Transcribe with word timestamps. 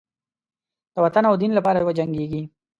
د 0.93 0.95
وطن 1.05 1.23
او 1.29 1.35
دین 1.41 1.51
لپاره 1.57 1.85
وجنګیږي. 1.87 2.41